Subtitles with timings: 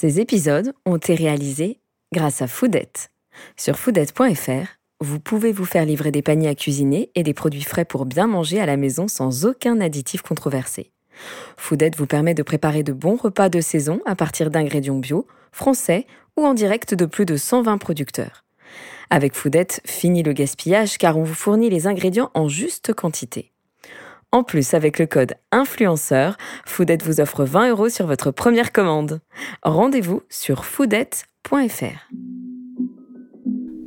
[0.00, 1.78] Ces épisodes ont été réalisés
[2.10, 3.10] grâce à Foodette.
[3.58, 7.84] Sur foodette.fr, vous pouvez vous faire livrer des paniers à cuisiner et des produits frais
[7.84, 10.90] pour bien manger à la maison sans aucun additif controversé.
[11.58, 16.06] Foodette vous permet de préparer de bons repas de saison à partir d'ingrédients bio, français
[16.38, 18.46] ou en direct de plus de 120 producteurs.
[19.10, 23.52] Avec Foodette, fini le gaspillage car on vous fournit les ingrédients en juste quantité.
[24.32, 29.20] En plus, avec le code influenceur, Foodette vous offre 20 euros sur votre première commande.
[29.64, 32.10] Rendez-vous sur foodette.fr.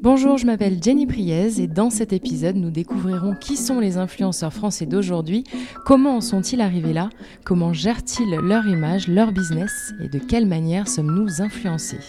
[0.02, 4.52] Bonjour, je m'appelle Jenny Priez et dans cet épisode, nous découvrirons qui sont les influenceurs
[4.52, 5.46] français d'aujourd'hui,
[5.86, 7.10] comment en sont-ils arrivés là,
[7.46, 12.00] comment gèrent-ils leur image, leur business et de quelle manière sommes-nous influencés.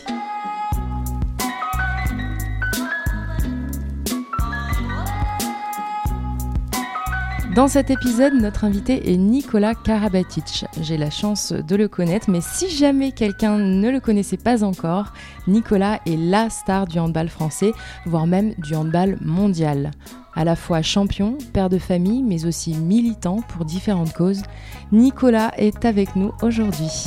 [7.54, 10.64] Dans cet épisode, notre invité est Nicolas Karabatic.
[10.80, 15.12] J'ai la chance de le connaître, mais si jamais quelqu'un ne le connaissait pas encore,
[15.46, 17.70] Nicolas est la star du handball français,
[18.06, 19.92] voire même du handball mondial.
[20.34, 24.42] À la fois champion, père de famille, mais aussi militant pour différentes causes,
[24.90, 27.06] Nicolas est avec nous aujourd'hui.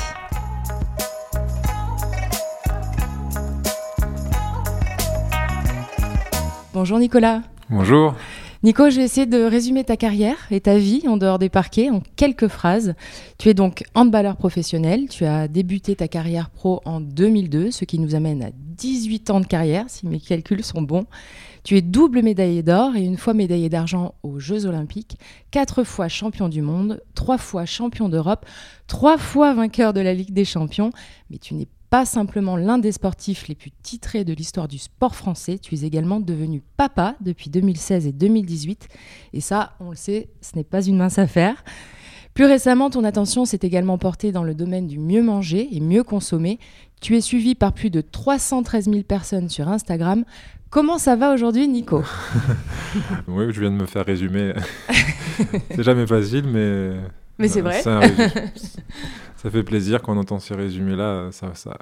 [6.73, 7.41] Bonjour Nicolas.
[7.69, 8.15] Bonjour.
[8.63, 11.91] Nico, je vais essayer de résumer ta carrière et ta vie en dehors des parquets
[11.91, 12.95] en quelques phrases.
[13.37, 17.99] Tu es donc handballeur professionnel, tu as débuté ta carrière pro en 2002, ce qui
[17.99, 21.05] nous amène à 18 ans de carrière, si mes calculs sont bons.
[21.63, 25.19] Tu es double médaillé d'or et une fois médaillé d'argent aux Jeux Olympiques,
[25.51, 28.45] quatre fois champion du monde, trois fois champion d'Europe,
[28.87, 30.89] trois fois vainqueur de la Ligue des Champions,
[31.29, 35.15] mais tu n'es pas simplement l'un des sportifs les plus titrés de l'histoire du sport
[35.15, 38.87] français, tu es également devenu papa depuis 2016 et 2018.
[39.33, 41.63] Et ça, on le sait, ce n'est pas une mince affaire.
[42.33, 46.03] Plus récemment, ton attention s'est également portée dans le domaine du mieux manger et mieux
[46.03, 46.59] consommer.
[47.01, 50.23] Tu es suivi par plus de 313 000 personnes sur Instagram.
[50.69, 52.03] Comment ça va aujourd'hui, Nico?
[53.27, 54.53] Oui, je viens de me faire résumer.
[55.71, 56.91] c'est jamais facile, mais.
[57.39, 57.81] Mais c'est vrai.
[59.35, 61.29] ça fait plaisir quand on entend ces résumés-là.
[61.31, 61.77] Ça, ça,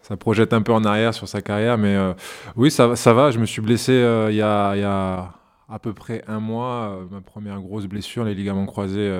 [0.00, 1.78] ça, projette un peu en arrière sur sa carrière.
[1.78, 2.12] Mais euh,
[2.56, 3.30] oui, ça, ça va.
[3.30, 5.32] Je me suis blessé euh, il y, a, y, a,
[5.68, 6.98] à peu près un mois.
[6.98, 9.12] Euh, ma première grosse blessure, les ligaments croisés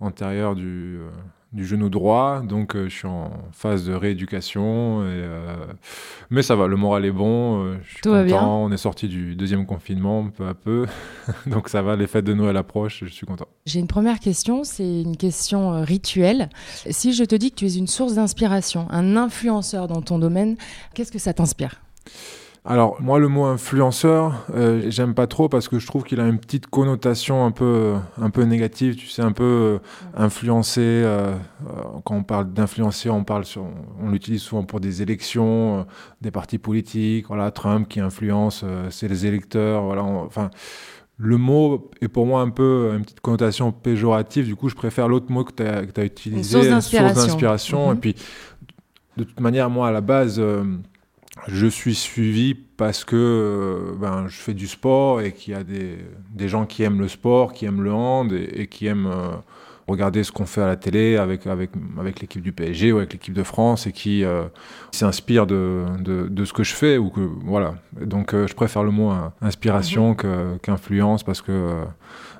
[0.00, 1.00] antérieurs du,
[1.52, 5.02] du genou droit, donc euh, je suis en phase de rééducation.
[5.02, 5.56] Et, euh,
[6.28, 8.24] mais ça va, le moral est bon, euh, je suis Tout content.
[8.24, 8.42] bien.
[8.42, 10.86] On est sorti du deuxième confinement peu à peu,
[11.46, 13.48] donc ça va, les fêtes de Noël approchent, je suis content.
[13.64, 16.50] J'ai une première question, c'est une question rituelle.
[16.90, 20.56] Si je te dis que tu es une source d'inspiration, un influenceur dans ton domaine,
[20.94, 21.80] qu'est-ce que ça t'inspire?
[22.68, 26.26] Alors moi le mot influenceur, euh, j'aime pas trop parce que je trouve qu'il a
[26.26, 29.78] une petite connotation un peu, un peu négative, tu sais, un peu euh,
[30.14, 30.82] influencé.
[30.82, 31.34] Euh,
[32.04, 33.64] quand on parle d'influencer, on parle sur,
[34.02, 35.86] on l'utilise souvent pour des élections,
[36.20, 37.28] des partis politiques.
[37.28, 39.84] Voilà, Trump qui influence, c'est les électeurs.
[39.84, 40.50] Voilà, on, enfin.
[41.20, 45.08] Le mot est pour moi un peu une petite connotation péjorative, du coup je préfère
[45.08, 47.88] l'autre mot que tu as, as, utilisé, une source d'inspiration.
[47.88, 47.96] Mm -hmm.
[47.96, 48.14] Et puis
[49.16, 50.40] de toute manière, moi à la base,
[51.46, 55.64] je suis suivi parce que euh, ben, je fais du sport et qu'il y a
[55.64, 55.98] des,
[56.32, 59.30] des, gens qui aiment le sport, qui aiment le hand et, et qui aiment euh,
[59.86, 63.12] regarder ce qu'on fait à la télé avec, avec, avec l'équipe du PSG ou avec
[63.12, 64.44] l'équipe de France et qui euh,
[64.92, 66.98] s'inspirent de, de, de, ce que je fais.
[66.98, 67.74] Ou que, voilà.
[68.00, 70.58] Donc je préfère le mot inspiration mmh.
[70.62, 71.84] qu'influence parce que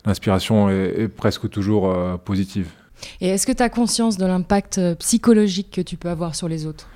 [0.04, 2.68] l'inspiration est, est, presque toujours positive.
[3.20, 6.66] Et est-ce que tu as conscience de l'impact psychologique que tu peux avoir sur les
[6.66, 6.88] autres?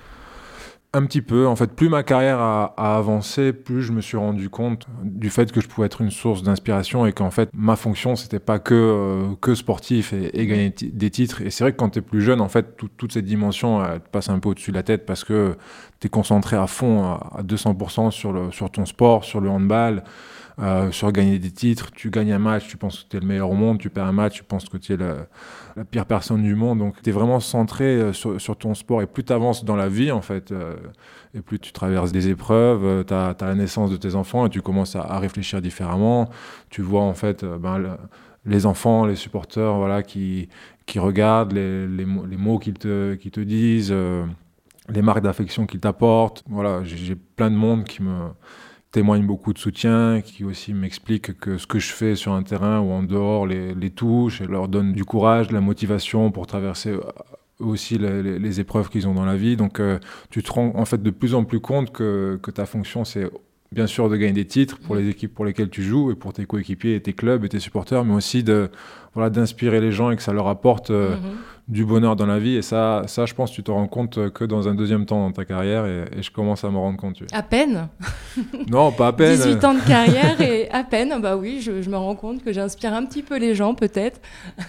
[0.94, 1.46] Un petit peu.
[1.46, 5.50] En fait, plus ma carrière a, avancé, plus je me suis rendu compte du fait
[5.50, 8.74] que je pouvais être une source d'inspiration et qu'en fait, ma fonction, c'était pas que,
[8.74, 11.40] euh, que sportif et, et gagner des titres.
[11.42, 13.84] Et c'est vrai que quand tu es plus jeune, en fait, tout, toute cette dimension,
[13.84, 15.56] elle te passe un peu au-dessus de la tête parce que
[16.00, 19.48] tu es concentré à fond, à, à 200% sur, le, sur ton sport, sur le
[19.48, 20.04] handball.
[20.58, 23.26] Euh, sur gagner des titres, tu gagnes un match, tu penses que tu es le
[23.26, 25.26] meilleur au monde, tu perds un match, tu penses que tu es la,
[25.90, 26.78] pire personne du monde.
[26.78, 29.88] Donc tu es vraiment centré euh, sur, ton sport et plus tu avances dans la
[29.88, 30.76] vie en fait, euh,
[31.34, 34.60] et plus tu traverses des épreuves, tu as, la naissance de tes enfants et tu
[34.60, 36.28] commences à, réfléchir différemment.
[36.68, 37.90] Tu vois en fait ben, le,
[38.44, 40.48] les enfants, les supporters voilà, qui,
[40.84, 43.94] qui regardent les, les, les mots qu'ils te, qu te disent,
[44.88, 46.44] les marques d'affection qu'ils t'apportent.
[46.48, 48.28] Voilà, j'ai plein de monde qui me
[48.92, 52.78] témoigne beaucoup de soutien, qui aussi m'explique que ce que je fais sur un terrain
[52.80, 56.94] ou en dehors les, touche et leur donne du courage, de la motivation pour traverser
[57.58, 59.56] aussi les, épreuves qu'ils ont dans la vie.
[59.56, 59.98] Donc euh,
[60.30, 63.30] tu te rends en fait de plus en plus compte que, ta fonction c'est
[63.72, 66.34] bien sûr de gagner des titres pour les équipes pour lesquelles tu joues et pour
[66.34, 68.68] tes coéquipiers et tes clubs et tes supporters, mais aussi de
[69.14, 71.61] voilà d'inspirer les gens et que ça leur apporte euh, -hmm.
[71.68, 72.56] Du bonheur dans la vie.
[72.56, 75.32] Et ça, ça, je pense, tu te rends compte que dans un deuxième temps dans
[75.32, 75.86] ta carrière.
[75.86, 77.22] Et, je commence à me rendre compte.
[77.32, 77.88] À peine
[78.70, 79.36] Non, pas à peine.
[79.36, 81.20] 18 ans de carrière et à peine.
[81.20, 84.20] Bah oui, je, me rends compte que j'inspire un petit peu les gens, peut-être.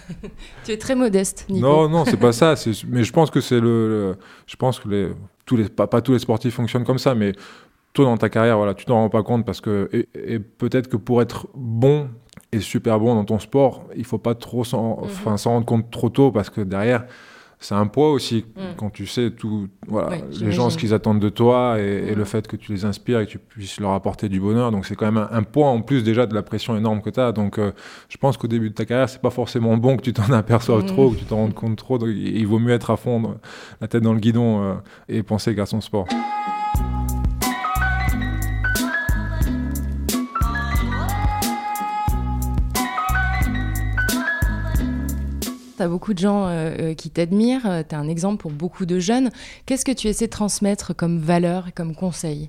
[0.66, 1.66] tu es très modeste, Nico.
[1.66, 2.56] Non, non, c'est pas ça.
[2.88, 4.16] Mais je pense que c'est le,
[4.48, 5.10] Je pense que les.
[5.46, 7.34] Tous les, pas, pas tous les sportifs fonctionnent comme ça, mais
[7.94, 10.98] toi dans ta carrière, voilà, tu t'en rends pas compte parce que et, peut-être que
[10.98, 12.10] pour être bon
[12.52, 15.36] et super bon dans ton sport, il faut pas trop s'en mhm.
[15.46, 17.06] rendre compte trop tôt parce que derrière
[17.64, 18.62] c'est un poids aussi mm.
[18.76, 22.26] quand tu sais tout voilà les gens ce qu'ils attendent de toi et, le mm.
[22.26, 24.96] fait que tu les inspires et que tu puisses leur apporter du bonheur donc c'est
[24.96, 27.58] quand même un, poids en plus déjà de la pression énorme que tu as donc
[27.58, 27.72] euh,
[28.10, 30.84] je pense qu'au début de ta carrière c'est pas forcément bon que tu t'en aperçoives
[30.84, 30.88] mm.
[30.88, 33.36] trop que tu t'en rendes compte trop il vaut mieux être à fond
[33.80, 34.74] la tête dans le guidon euh,
[35.08, 36.08] et penser qu'à son sport.
[45.84, 48.52] Tu as beaucoup de gens euh, euh, qui t'admirent, euh, tu es un exemple pour
[48.52, 49.32] beaucoup de jeunes.
[49.66, 52.48] Qu'est-ce que tu essaies de transmettre comme valeur et comme conseil?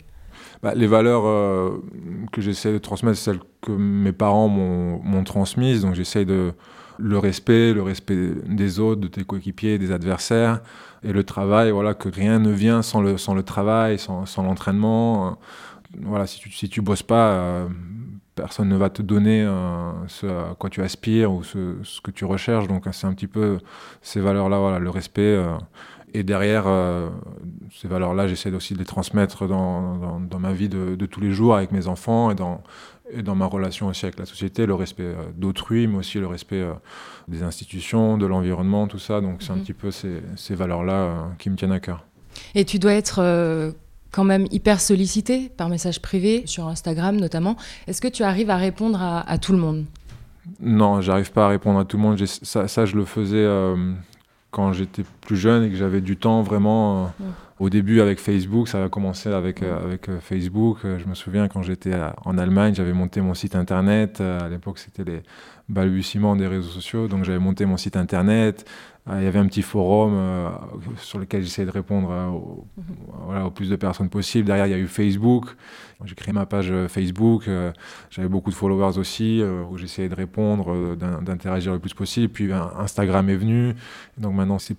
[0.62, 1.22] Bah, Les valeurs
[2.32, 5.82] que j'essaie de transmettre, celles que mes parents m'ont transmises.
[5.82, 6.52] Donc j'essaie de
[6.98, 10.60] le respect, le respect des autres, de tes coéquipiers, des adversaires,
[11.02, 15.38] et le travail, voilà, que rien ne vient sans le, travail, sans, sans l'entraînement.
[16.02, 17.66] Voilà, si tu, si tu bosses pas,
[18.34, 22.24] personne ne va te donner euh, ce à quoi tu aspires ou ce, que tu
[22.24, 22.68] recherches.
[22.68, 23.58] Donc c'est un petit peu
[24.02, 25.22] ces valeurs-là, voilà, le respect.
[25.22, 25.56] Euh,
[26.12, 27.10] et derrière, euh,
[27.72, 31.32] ces valeurs-là, j'essaie aussi de les transmettre dans, dans, ma vie de, de, tous les
[31.32, 32.62] jours avec mes enfants et dans,
[33.10, 36.64] et dans ma relation aussi avec la société, le respect d'autrui, mais aussi le respect
[37.26, 39.20] des institutions, de l'environnement, tout ça.
[39.20, 39.62] Donc c'est un mhm.
[39.62, 42.04] petit peu ces, ces valeurs-là qui me tiennent à cœur.
[42.54, 43.74] Et tu dois être
[44.14, 47.56] quand même hyper sollicité par message privé, sur Instagram notamment.
[47.88, 49.86] Est-ce que tu arrives à répondre à, tout le monde?
[50.60, 52.24] Non, j'arrive pas à répondre à tout le monde.
[52.24, 53.92] Ça, ça, je le faisais euh,
[54.52, 57.06] quand j'étais plus jeune et que j'avais du temps vraiment.
[57.06, 57.24] Euh,
[57.60, 60.78] au début avec Facebook, ça a commencé avec, euh, avec Facebook.
[60.82, 61.94] Je me souviens quand j'étais
[62.24, 64.20] en Allemagne, j'avais monté mon site internet.
[64.20, 65.22] À l'époque, c'était les
[65.68, 67.08] balbutiements des réseaux sociaux.
[67.08, 68.64] Donc j'avais monté mon site internet.
[69.10, 70.48] Euh, il y avait un petit forum euh,
[70.96, 72.84] sur lequel j'essayais de répondre euh, au, mhm.
[73.26, 74.46] voilà, au plus de personnes possible.
[74.46, 75.54] Derrière, il y a eu Facebook.
[76.06, 77.48] J'ai créé ma page Facebook.
[78.10, 82.30] J'avais beaucoup de followers aussi, où j'essayais de répondre, d'interagir le plus possible.
[82.30, 83.74] Puis Instagram est venu.
[84.18, 84.76] Donc maintenant, c'est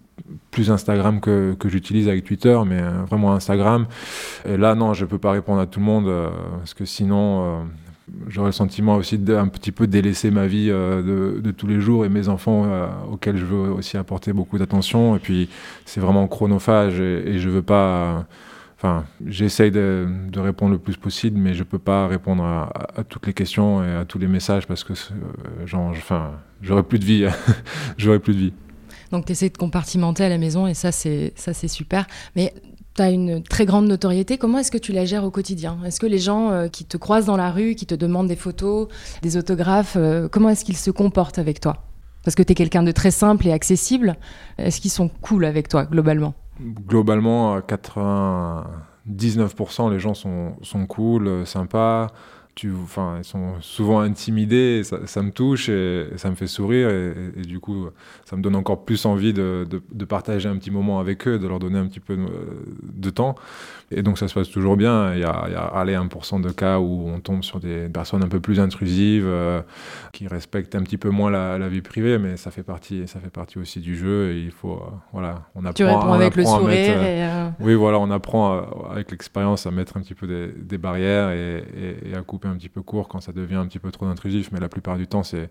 [0.51, 3.87] plus Instagram que, que j'utilise avec Twitter, mais vraiment Instagram.
[4.45, 6.11] Et là, non, je ne peux pas répondre à tout le monde,
[6.59, 7.65] parce que sinon
[8.27, 12.05] j'aurais le sentiment aussi d'un petit peu délaisser ma vie euh, de, tous les jours
[12.05, 15.15] et mes enfants euh, auxquels je veux aussi apporter beaucoup d'attention.
[15.15, 15.49] Et puis
[15.85, 18.25] c'est vraiment chronophage et, je veux pas.
[18.77, 23.33] Enfin, j'essaye de, répondre le plus possible, mais je peux pas répondre à, toutes les
[23.33, 25.93] questions et à tous les messages parce que euh, genre,
[26.61, 27.25] j'aurais plus de vie.
[27.97, 28.53] j'aurais plus de vie.
[29.11, 32.05] Donc tu essaies de compartimenter à la maison et ça c'est super.
[32.35, 32.53] Mais
[32.95, 34.37] tu as une très grande notoriété.
[34.37, 35.77] Comment est-ce que tu la gères au quotidien?
[35.85, 38.35] Est-ce que les gens euh, qui te croisent dans la rue, qui te demandent des
[38.35, 38.87] photos,
[39.21, 41.83] des autographes, euh, comment est-ce qu'ils se comportent avec toi?
[42.23, 44.15] Parce que tu es quelqu'un de très simple et accessible.
[44.57, 46.33] Est-ce qu'ils sont cool avec toi, globalement?
[46.87, 52.07] Globalement, à 99%, les gens sont, sont cool, euh, sympas
[52.55, 57.41] tu, enfin, ils sont souvent intimidés, ça, me touche et, ça me fait sourire et,
[57.41, 57.89] du coup,
[58.23, 61.47] ça me donne encore plus envie de, de, partager un petit moment avec eux, de
[61.47, 62.17] leur donner un petit peu
[62.81, 63.35] de, temps.
[63.91, 65.13] Et donc ça se passe toujours bien.
[65.13, 67.89] Il y a, il y a allez, 1% de cas où on tombe sur des
[67.89, 69.61] personnes un peu plus intrusives, euh,
[70.13, 73.29] qui respectent un petit peu moins la, vie privée, mais ça fait partie, ça fait
[73.29, 75.73] partie aussi du jeu et il faut, euh, voilà, on apprend.
[75.73, 76.93] Tu réponds avec le sourire.
[76.95, 81.31] Euh, oui, voilà, on apprend avec l'expérience à mettre un petit peu des, des barrières
[81.31, 84.49] et à couper un petit peu court quand ça devient un petit peu trop intrusif,
[84.51, 85.49] mais la plupart du temps, c'est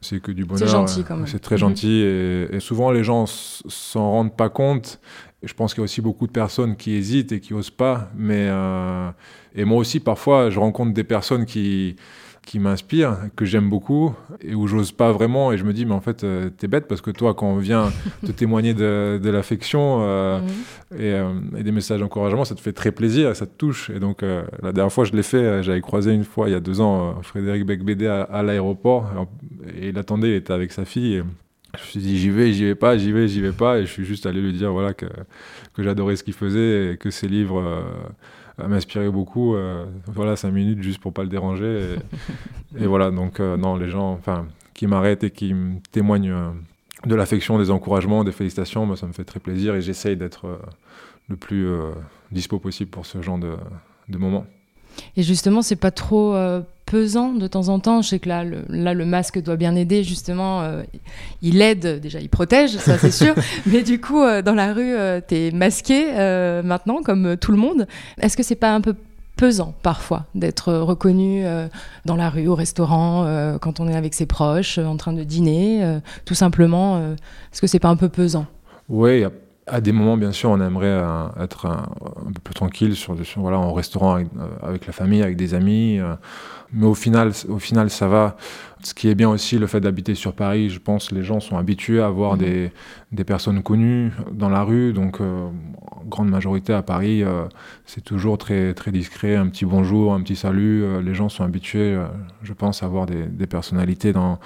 [0.00, 0.68] c'est que du bonheur.
[0.68, 1.26] C'est gentil quand même.
[1.26, 5.00] C'est très gentil et, et, souvent les gens s'en rendent pas compte.
[5.42, 8.10] Je pense qu'il y a aussi beaucoup de personnes qui hésitent et qui osent pas.
[8.14, 9.10] Mais euh,
[9.54, 11.96] et moi aussi parfois je rencontre des personnes qui
[12.46, 15.52] qui m'inspire, que j'aime beaucoup et où j'ose pas vraiment.
[15.52, 17.58] Et je me dis, mais en fait, euh, t'es bête parce que toi, quand on
[17.58, 17.92] vient
[18.24, 21.00] te témoigner de, de l'affection euh, mhm.
[21.00, 23.90] et, et, des messages d'encouragement, ça te fait très plaisir, ça te touche.
[23.90, 26.60] Et donc, la dernière fois, je l'ai fait, j'avais croisé une fois, il y a
[26.60, 29.10] deux ans, Frédéric Becbédé à, à l'aéroport
[29.76, 31.16] et il attendait, il était avec sa fille.
[31.16, 31.22] Et,
[31.74, 33.82] je me suis dit j'y vais, j'y vais pas, j'y vais, j'y vais pas, et
[33.82, 35.04] je suis juste allé lui dire voilà que,
[35.74, 37.84] que j'adorais ce qu'il faisait et que ses livres
[38.58, 39.54] m'inspirer beaucoup.
[39.54, 41.96] Euh, voilà, cinq minutes juste pour pas le déranger.
[42.78, 46.50] Et, voilà, donc euh, non, les gens enfin, qui m'arrêtent et qui me témoignent euh,
[47.04, 50.58] de l'affection, des encouragements, des félicitations, moi, ça me fait très plaisir et j'essaye d'être
[51.28, 51.68] le plus
[52.32, 53.54] dispo possible pour ce genre de,
[54.08, 54.46] de moments.
[55.16, 56.34] Et justement, c'est pas trop
[56.86, 59.74] pesant de temps en temps Je sais que là, le, là, le masque doit bien
[59.76, 60.62] aider, justement.
[60.62, 60.82] Euh,
[61.42, 63.34] il aide, déjà, il protège, ça c'est sûr.
[63.66, 64.94] Mais du coup, euh, dans la rue,
[65.28, 66.12] tu es masqué
[66.64, 67.86] maintenant, comme tout le monde.
[68.20, 68.94] Est-ce que c'est pas un peu
[69.36, 71.44] pesant parfois d'être reconnu
[72.06, 75.98] dans la rue, au restaurant, quand on est avec ses proches, en train de dîner,
[76.24, 76.98] tout simplement
[77.52, 78.46] Est-ce que c'est pas un peu pesant?
[78.88, 79.24] Oui,
[79.66, 81.88] à des moments, bien sûr, on aimerait euh, être un,
[82.32, 84.22] peu plus tranquille sur, sur, voilà, en restaurant euh,
[84.62, 85.98] avec, la famille, avec des amis.
[85.98, 86.14] Euh.
[86.72, 88.36] mais au final, au final, ça va.
[88.84, 91.56] Ce qui est bien aussi, le fait d'habiter sur Paris, je pense les gens sont
[91.56, 92.38] habitués à voir mmh.
[92.38, 92.72] des,
[93.10, 94.92] des, personnes connues dans la rue.
[94.92, 95.20] Donc,
[96.06, 97.24] grande majorité à Paris,
[97.84, 99.34] c'est toujours très, très discret.
[99.34, 101.02] Un petit bonjour, un petit salut.
[101.02, 102.00] les gens sont habitués,
[102.42, 104.38] je pense, à voir des, des personnalités dans,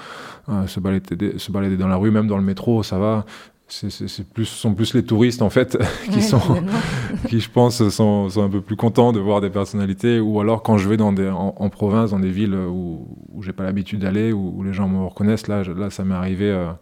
[0.67, 3.27] se, balader, se balader dans la rue, même dans le métro, ça va
[3.73, 5.79] c'est plus, sont plus les touristes en fait
[6.13, 6.41] qui sont,
[7.29, 10.63] qui je pense sont, sont, un peu plus contents de voir des personnalités ou alors
[10.63, 14.01] quand je vais dans des, en, province, dans des villes où, où j'ai pas l'habitude
[14.01, 16.51] d'aller, où, les gens me reconnaissent, là, là ça m'est arrivé.
[16.51, 16.73] Euh,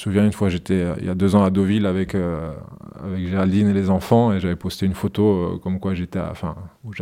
[0.00, 2.52] me souviens une fois, j'étais euh, il y a deux ans à Deauville avec, euh,
[3.04, 6.30] avec Géraldine et les enfants et j'avais posté une photo euh, comme quoi j'étais à,
[6.30, 6.56] enfin,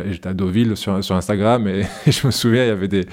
[0.05, 3.05] j'étais à Deauville sur, sur Instagram et, je me souviens, il y avait des,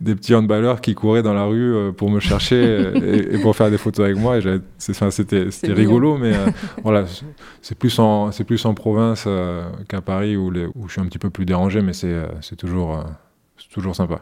[0.00, 3.78] des petits handballeurs qui couraient dans la rue pour me chercher et, pour faire des
[3.78, 4.38] photos avec moi.
[4.38, 6.32] Et c'était, c'était rigolo, mais
[6.82, 7.04] voilà,
[7.62, 9.28] c'est plus en, c'est plus en province
[9.88, 12.56] qu'à Paris où, les, où je suis un petit peu plus dérangé, mais c'est, c'est
[12.56, 13.04] toujours,
[13.58, 14.18] c'est toujours sympa.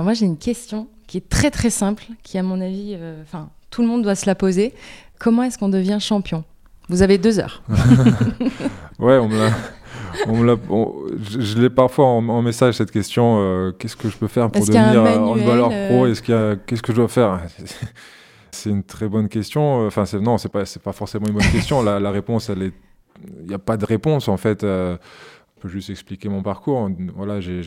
[0.00, 3.20] Alors moi j'ai une question qui est très très simple, qui à mon avis, euh,
[3.20, 4.72] enfin tout le monde doit se la poser.
[5.18, 6.42] Comment est-ce qu'on devient champion?
[6.88, 7.62] Vous avez deux heures.
[8.98, 10.56] ouais, on me l'a.
[11.38, 13.40] je, l'ai parfois en, message cette question.
[13.40, 16.06] Euh, qu'est-ce que je peux faire pour devenir handballeur pro?
[16.06, 17.42] Est-ce qu'il qu'est-ce que je dois faire?
[18.52, 19.86] C'est une très bonne question.
[19.86, 21.82] Enfin, non, c'est pas, c'est pas forcément une bonne question.
[21.82, 22.72] La, la réponse, elle est,
[23.42, 24.64] il n'y a pas de réponse en fait.
[24.64, 24.96] Euh,
[25.56, 26.88] je peux juste expliquer mon parcours.
[27.14, 27.62] Voilà, j'ai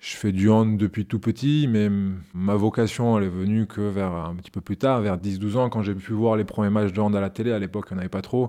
[0.00, 1.90] je fais du hand depuis tout petit, mais
[2.32, 5.68] ma vocation, elle est venue que vers un petit peu plus tard, vers 10-12 ans,
[5.68, 7.50] quand j'ai pu voir les premiers matchs de hand à la télé.
[7.50, 8.48] À l'époque, il n'y en avait pas trop.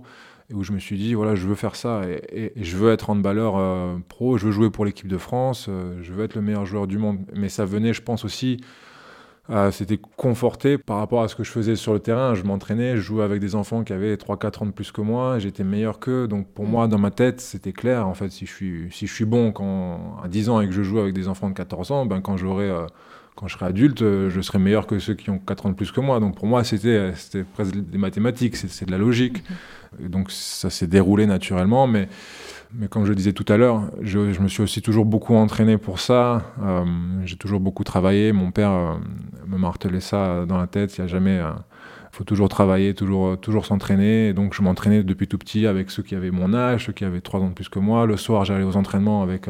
[0.52, 2.02] Et où je me suis dit, voilà, je veux faire ça.
[2.32, 5.98] Et, je veux être handballeur euh, pro, je veux jouer pour l'équipe de France, euh,
[6.04, 7.20] je veux être le meilleur joueur du monde.
[7.34, 8.62] Mais ça venait, je pense aussi,
[9.52, 12.36] euh, c'était conforté par rapport à ce que je faisais sur le terrain.
[12.36, 15.40] Je m'entraînais, je jouais avec des enfants qui avaient 3-4 ans de plus que moi,
[15.40, 16.28] j'étais meilleur qu'eux.
[16.28, 18.08] Donc pour moi, dans ma tête, c'était clair.
[18.08, 20.74] En fait, si je suis, si je suis bon quand, à 10 ans et que
[20.74, 22.86] je joue avec des enfants de 14 ans, ben, quand, j'aurai, euh,
[23.40, 25.76] quand je serai adulte, euh, je serai meilleur que ceux qui ont 4 ans de
[25.76, 26.20] plus que moi.
[26.20, 29.44] Donc pour moi, c'était, c'était presque des mathématiques, c'est, de la logique.
[30.00, 31.88] donc ça s'est déroulé naturellement.
[31.88, 32.10] Mais
[32.74, 35.78] mais comme je le disais tout à l'heure, je, me suis aussi toujours beaucoup entraîné
[35.78, 36.54] pour ça.
[36.62, 36.86] Euh,
[37.26, 38.32] j'ai toujours beaucoup travaillé.
[38.32, 38.94] Mon père euh,
[39.48, 40.96] me martelait ça dans la tête.
[40.98, 41.40] Il y a jamais.
[41.40, 41.52] Euh,
[42.12, 44.34] faut toujours travailler, toujours, toujours s'entraîner.
[44.34, 47.22] Donc, je m'entraînais depuis tout petit avec ceux qui avaient mon âge, ceux qui avaient
[47.22, 48.06] trois ans de plus que moi.
[48.06, 49.48] Le soir, j'allais aux entraînements avec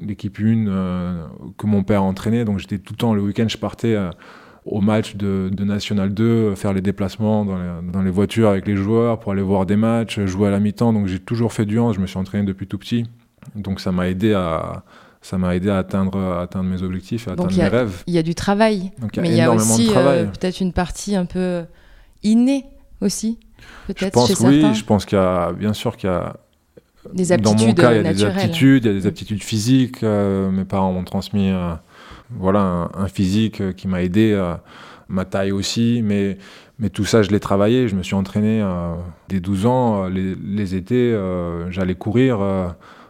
[0.00, 2.44] l'équipe 1 que mon père entraînait.
[2.44, 3.96] Donc, j'étais tout le temps, le week-end, je partais
[4.70, 9.32] au match de, National 2, faire les déplacements dans les, voitures avec les joueurs pour
[9.32, 10.92] aller voir des matchs, jouer à la mi-temps.
[10.92, 13.04] Donc j'ai toujours fait du hand, je me suis entraîné depuis tout petit.
[13.54, 14.84] Donc ça m'a aidé à,
[15.22, 18.02] ça m'a aidé à atteindre, à atteindre mes objectifs, à atteindre mes rêves.
[18.06, 21.24] Il y a du travail, mais il y a aussi euh, peut-être une partie un
[21.24, 21.64] peu
[22.22, 22.64] innée
[23.00, 23.38] aussi,
[23.86, 24.72] peut-être chez oui, certains.
[24.72, 26.36] Je pense qu'il y a, bien sûr qu'il y a
[27.12, 29.42] des aptitudes Dans mon cas, il y a des aptitudes, il y a des aptitudes
[29.42, 30.02] physiques.
[30.02, 31.72] Euh, mes parents m'ont transmis euh,
[32.30, 34.54] voilà, un, physique euh, qui m'a aidé, euh,
[35.08, 36.38] ma taille aussi, mais,
[36.78, 37.88] mais tout ça, je l'ai travaillé.
[37.88, 38.94] Je me suis entraîné euh,
[39.28, 40.08] dès 12 ans.
[40.08, 41.16] Les, étés,
[41.70, 42.40] j'allais courir.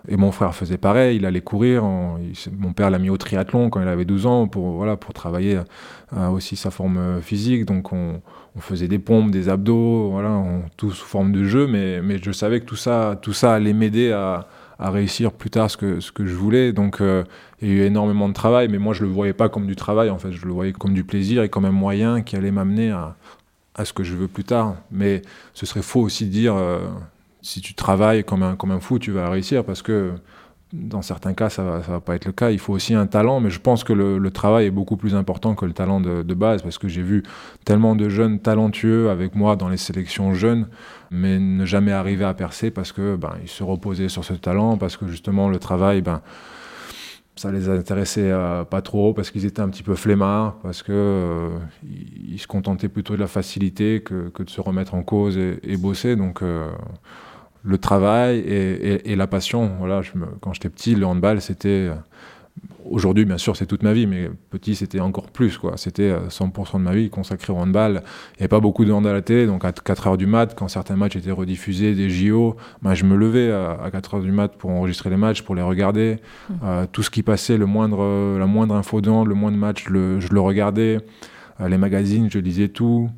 [0.07, 1.83] et mon frère faisait pareil, il allait courir.
[1.85, 5.59] mon père l'a mis au triathlon quand il avait 12 ans pour, voilà, pour travailler
[6.33, 7.65] aussi sa forme physique.
[7.65, 8.21] Donc on,
[8.61, 10.43] faisait des pompes, des abdos, voilà,
[10.77, 11.67] tout sous forme de jeu.
[11.67, 14.49] Mais, mais je savais que tout ça, tout ça allait m'aider à,
[14.79, 16.73] à réussir plus tard ce que, ce que je voulais.
[16.73, 17.25] Donc euh,
[17.61, 19.77] il y a eu énormément de travail, mais moi je le voyais pas comme du
[19.77, 22.51] travail, en fait, je le voyais comme du plaisir et comme un moyen qui allait
[22.51, 23.17] m'amener à,
[23.75, 24.77] à, ce que je veux plus tard.
[24.91, 25.23] Mais
[25.55, 26.79] ce serait faux aussi de dire, euh,
[27.43, 30.13] si tu travailles comme un, comme un fou, tu vas réussir, parce que
[30.73, 32.51] dans certains cas, ça va, ça va pas être le cas.
[32.51, 35.55] Il faut aussi un talent, mais je pense que le, travail est beaucoup plus important
[35.55, 37.23] que le talent de, base, parce que j'ai vu
[37.65, 40.69] tellement de jeunes talentueux avec moi dans les sélections jeunes,
[41.11, 44.77] mais ne jamais arriver à percer parce que ben, ils se reposaient sur ce talent,
[44.77, 46.21] parce que justement le travail, ben,
[47.35, 50.93] ça les intéressait euh, pas trop, parce qu'ils étaient un petit peu flemmards, parce que
[50.93, 51.59] euh,
[52.37, 56.15] se contentaient plutôt de la facilité que, de se remettre en cause et, et bosser.
[56.15, 56.71] Donc euh,
[57.63, 59.73] le travail et, la passion.
[59.79, 61.91] Voilà, je me, quand j'étais petit, le handball, c'était
[62.91, 65.59] aujourd'hui, bien sûr, c'est toute ma vie, mais petit, c'était encore plus.
[65.59, 65.75] quoi.
[65.77, 68.03] C'était 100% de ma vie consacrée au handball.
[68.35, 70.55] Il n'y avait pas beaucoup de handball à la télé, donc à 4h du mat,
[70.57, 74.57] quand certains matchs étaient rediffusés, des JO, ben, je me levais à, 4h du mat
[74.57, 76.19] pour enregistrer les matchs, pour les regarder.
[76.51, 76.87] Mmh.
[76.93, 79.93] tout ce qui passait, le moindre, la moindre info de hand, le moindre match, je
[80.33, 80.99] le regardais.
[81.67, 83.11] les magazines, je lisais tout.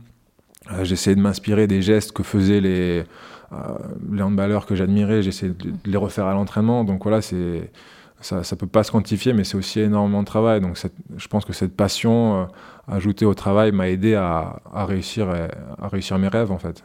[0.83, 3.05] J'essayais de m'inspirer des gestes que faisaient les,
[4.13, 6.85] les handballeurs que j'admirais, j'essayais de les refaire à l'entraînement.
[6.85, 7.71] Donc voilà, c'est
[8.21, 10.61] ça ne peut pas se quantifier, mais c'est aussi énormément de travail.
[10.61, 10.79] Donc
[11.17, 12.45] je pense que cette passion euh,
[12.87, 15.29] ajoutée au travail m'a aidé à, réussir,
[15.81, 16.85] à réussir mes rêves en fait.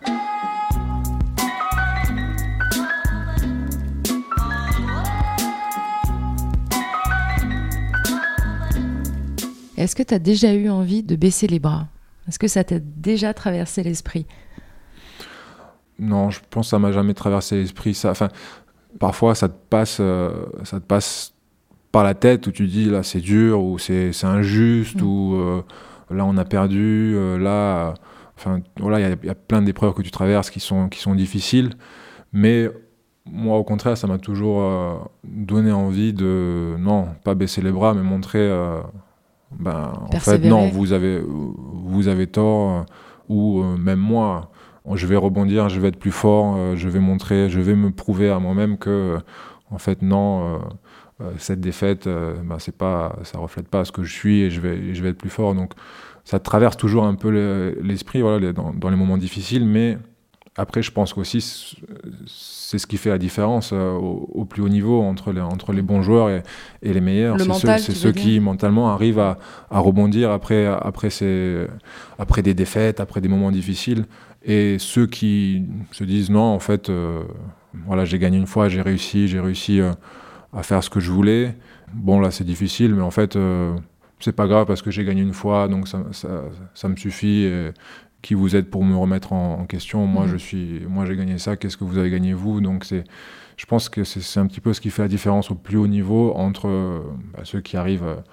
[9.77, 11.87] Est-ce que tu as déjà eu envie de baisser les bras?
[12.27, 14.25] Est-ce que ça t'a déjà traversé l'esprit?
[15.99, 17.93] Non, je pense que ça m'a jamais traversé l'esprit.
[17.93, 18.29] Ça, enfin,
[18.99, 20.31] parfois ça te passe, euh,
[20.63, 21.33] ça te passe
[21.91, 25.05] par la tête où tu dis là c'est dur ou c'est injuste mm.
[25.05, 25.61] ou euh,
[26.09, 27.93] là on a perdu, euh, là,
[28.37, 31.71] enfin voilà, il y, a plein d'épreuves que tu traverses qui sont, qui sont difficiles,
[32.33, 32.69] mais
[33.25, 38.03] moi au contraire ça m'a toujours donné envie de non pas baisser les bras mais
[38.03, 38.47] montrer
[39.51, 42.85] ben, en fait non vous avez vous avez tort
[43.27, 44.51] ou même moi
[44.93, 47.91] je vais rebondir, je vais être plus fort, euh, je vais montrer, je vais me
[47.91, 49.17] prouver à moi-même que,
[49.71, 50.57] en fait, non, euh,
[51.21, 54.61] euh, cette défaite, ben, c'est pas, ça reflète pas ce que je suis et je
[54.61, 55.55] vais, je vais être plus fort.
[55.55, 55.73] Donc,
[56.23, 59.97] ça traverse toujours un peu l'esprit, voilà, dans, les moments difficiles, mais
[60.57, 61.41] après, je pense qu'aussi,
[62.25, 66.01] c'est ce qui fait la différence au, plus haut niveau entre les, entre les bons
[66.01, 66.43] joueurs et,
[66.81, 67.39] les meilleurs.
[67.39, 69.37] C'est ceux, ceux qui, mentalement, arrivent à,
[69.69, 71.67] à, rebondir après, après, ces,
[72.17, 74.05] après des défaites, après des moments difficiles.
[74.45, 77.23] Et ceux qui se disent non, en fait, euh,
[77.85, 79.91] voilà, j'ai gagné une fois, j'ai réussi, j'ai réussi euh,
[80.53, 81.55] à faire ce que je voulais.
[81.93, 83.75] Bon, là, c'est difficile, mais en fait, euh,
[84.19, 86.03] c'est pas grave parce que j'ai gagné une fois, donc ça,
[86.73, 87.49] ça, me suffit.
[88.21, 90.05] qui vous êtes pour me remettre en, question?
[90.05, 90.29] Moi, mmh.
[90.29, 91.57] je suis, moi, j'ai gagné ça.
[91.57, 92.61] Qu'est-ce que vous avez gagné vous?
[92.61, 93.03] Donc, c'est,
[93.57, 95.87] je pense que c'est un petit peu ce qui fait la différence au plus haut
[95.87, 98.23] niveau entre bah, ceux qui arrivent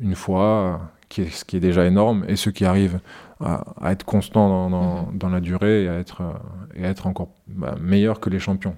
[0.00, 2.98] une fois, qui est, ce qui est déjà énorme, et ceux qui arrivent
[3.38, 5.18] à, être constant mhm.
[5.18, 8.76] dans, la durée et à être, euh, être encore bah, meilleur que les champions.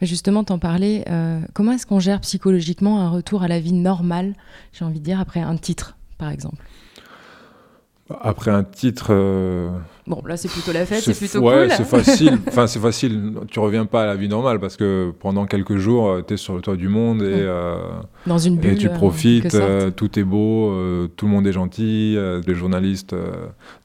[0.00, 3.72] Mais justement, t'en parlais, euh, comment est-ce qu'on gère psychologiquement un retour à la vie
[3.72, 4.34] normale,
[4.72, 6.62] j'ai envie de dire, après un titre, par exemple?
[8.20, 9.08] Après un titre.
[9.10, 9.68] Euh,
[10.06, 12.38] bon, là, c'est plutôt la fête, c'est plutôt ouais, c'est facile.
[12.48, 13.34] Enfin, c'est facile.
[13.50, 16.36] Tu reviens pas à la vie normale parce que pendant quelques jours, euh, tu es
[16.36, 17.76] sur le toit du monde et, euh,
[18.26, 19.56] Dans une bulle, et tu profites.
[19.96, 20.72] tout est beau,
[21.16, 22.16] tout le monde est gentil,
[22.46, 23.14] les journalistes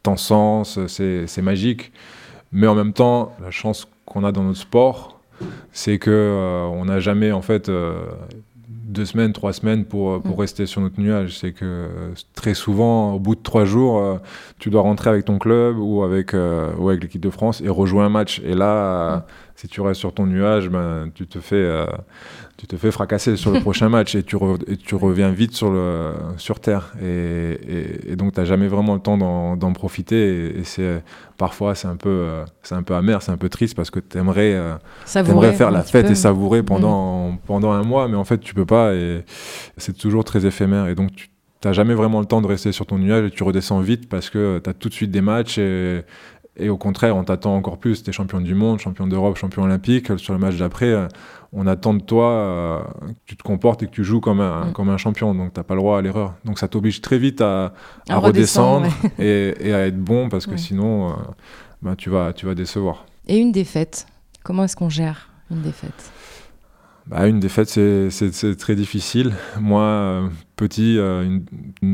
[0.03, 1.91] t'encensent, c'est magique.
[2.51, 5.19] Mais en même temps, la chance qu'on a dans notre sport,
[5.71, 7.71] c'est que on n'a jamais en fait
[8.91, 10.39] deux semaines, trois semaines pour, pour mm.
[10.39, 11.37] rester sur notre nuage.
[11.37, 11.87] C'est que
[12.35, 14.17] très souvent, au bout de trois jours, euh,
[14.59, 17.69] tu dois rentrer avec ton club ou avec, euh, ou avec l'équipe de France et
[17.69, 18.41] rejouer un match.
[18.45, 19.23] Et là, mm.
[19.61, 21.85] Si tu restes sur ton nuage, ben, tu te fais, euh,
[22.57, 25.69] tu te fais fracasser sur le prochain match et tu, et tu reviens vite sur,
[25.69, 26.91] le, sur Terre.
[26.99, 30.57] Et, et, donc, tu n'as jamais vraiment le temps d'en profiter.
[30.59, 31.03] Et, c'est
[31.37, 32.27] parfois, c'est un, peu,
[32.63, 34.59] c'est un peu amer, c'est un peu triste parce que tu aimerais,
[35.13, 37.37] aimerais, faire la fête et savourer pendant, mm.
[37.45, 38.95] pendant un mois, mais en fait, tu peux pas.
[38.95, 39.23] Et
[39.77, 40.87] c'est toujours très éphémère.
[40.87, 41.29] Et donc, tu
[41.65, 44.31] n'as jamais vraiment le temps de rester sur ton nuage et tu redescends vite parce
[44.31, 46.01] que tu as tout de suite des matchs et,
[46.57, 48.03] et au contraire, on t'attend encore plus.
[48.03, 50.17] Tu es champion du monde, champion d'Europe, champion olympique.
[50.19, 51.07] Sur le match d'après,
[51.53, 54.65] on attend de toi euh, que tu te comportes et que tu joues comme un,
[54.65, 54.73] mm.
[54.73, 55.33] comme un champion.
[55.33, 56.35] Donc, tu n'as pas le droit à l'erreur.
[56.45, 57.73] Donc, ça t'oblige très vite à,
[58.09, 58.87] à, redescendre,
[59.19, 61.13] et, et, à être bon parce que sinon, euh,
[61.81, 63.05] bah, tu, vas, tu vas décevoir.
[63.27, 64.07] Et une défaite
[64.43, 66.11] Comment est-ce qu'on gère une défaite?
[67.07, 69.33] Bah, une défaite, c'est très difficile.
[69.59, 71.45] Moi, euh, petit, une,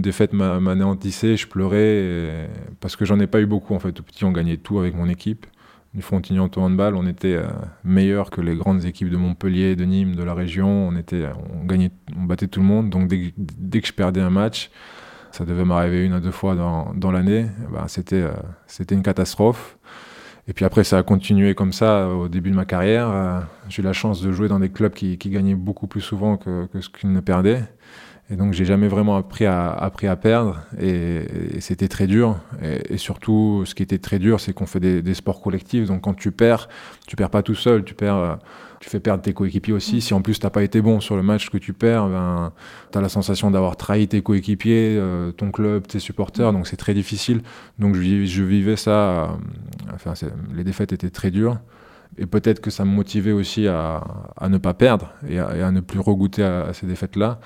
[0.02, 3.74] défaite m'a anéantissé, je pleurais parce que j'en ai pas eu beaucoup.
[3.74, 5.46] En fait, tout petit, on gagnait tout avec mon équipe
[5.98, 7.48] du Frontignan au handball, on était euh,
[7.84, 10.90] meilleur que les grandes équipes de Montpellier, de Nîmes, de la région.
[10.90, 12.90] On gagnait, on battait tout le monde.
[12.90, 14.70] Donc dès, que je perdais un match,
[15.32, 17.48] ça devait m'arriver une à deux fois dans, l'année.
[17.88, 18.32] C'était, euh,
[18.68, 19.78] c'était une catastrophe.
[20.48, 23.10] Et puis après, ça a continué comme ça au début de ma carrière.
[23.10, 26.38] Euh, j'ai eu la chance de jouer dans des clubs qui, gagnaient beaucoup plus souvent
[26.38, 27.64] que ce qu'ils ne perdaient.
[28.30, 30.60] Et donc, j'ai jamais vraiment appris à, appris à perdre.
[30.82, 31.22] Et,
[31.62, 32.38] c'était très dur.
[32.62, 35.88] Et, surtout, ce qui était très dur, c'est qu'on fait des, des, sports collectifs.
[35.88, 36.68] Donc, quand tu perds,
[37.08, 37.86] tu perds pas tout seul.
[37.86, 38.36] Tu perds, euh,
[38.82, 40.02] tu fais perdre tes coéquipiers aussi.
[40.02, 42.52] Si en plus, t'as pas été bon sur le match que tu perds, ben,
[42.92, 46.52] tu as la sensation d'avoir trahi tes coéquipiers, euh, ton club, tes supporters.
[46.52, 47.44] Donc, c'est très difficile.
[47.80, 48.92] Donc, je, je vivais ça.
[48.92, 49.28] Euh,
[49.94, 50.14] enfin,
[50.54, 51.60] les défaites étaient très dures.
[52.18, 54.04] Et peut-être que ça me motivait aussi à,
[54.36, 57.40] à ne pas perdre et à, ne plus regoûter à, à ces défaites-là.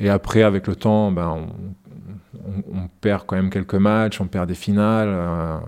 [0.00, 1.46] Et après, avec le temps, ben,
[2.72, 5.58] on, perd quand même quelques matchs, on perd des finales, euh,